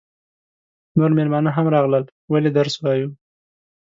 نور 0.99 1.11
مېلمانه 1.17 1.49
هم 1.55 1.65
راغلل 1.75 2.03
ولې 2.31 2.49
درس 2.57 2.75
وایو. 2.79 3.09